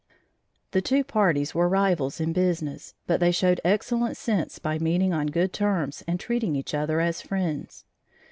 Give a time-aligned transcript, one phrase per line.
[0.71, 5.27] The two parties were rivals in business, but they showed excellent sense by meeting on
[5.27, 7.85] good terms and treating each other as friends.